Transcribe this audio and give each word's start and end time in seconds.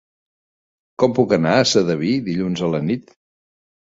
Com 1.03 1.13
puc 1.19 1.35
anar 1.37 1.51
a 1.57 1.67
Sedaví 1.75 2.15
dilluns 2.31 2.65
a 2.69 2.75
la 2.77 2.85
nit? 2.89 3.15